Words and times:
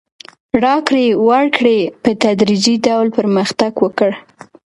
راکړې 0.65 1.05
ورکړې 1.29 1.79
په 2.03 2.11
تدریجي 2.23 2.75
ډول 2.87 3.07
پرمختګ 3.17 3.73
وکړ. 3.83 4.11